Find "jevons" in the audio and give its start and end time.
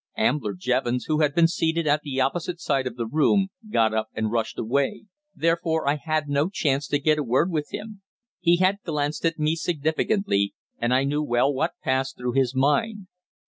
0.55-1.05